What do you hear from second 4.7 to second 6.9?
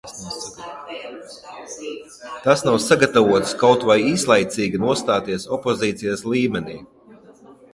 nostāties opozīcijas līmenī.